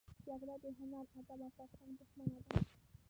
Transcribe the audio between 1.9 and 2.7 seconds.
دښمنه ده